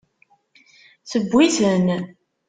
Tewwi-ten. 1.09 1.87